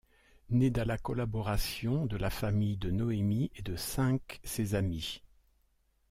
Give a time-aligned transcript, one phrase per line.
[0.49, 5.21] Né da la collaboration de la famille de Noemi et de cinq ses amis.